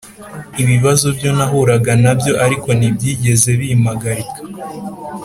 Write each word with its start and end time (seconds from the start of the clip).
ibibazo 0.61 1.07
byo 1.17 1.29
nahuraga 1.37 1.91
na 2.03 2.13
byo 2.19 2.33
arik 2.43 2.63
ntibyigeze 2.79 3.49
bimagarika 3.59 4.39